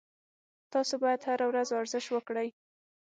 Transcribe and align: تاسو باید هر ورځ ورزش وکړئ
تاسو 0.73 0.93
باید 1.03 1.21
هر 1.29 1.39
ورځ 1.49 1.67
ورزش 1.71 2.05
وکړئ 2.11 2.49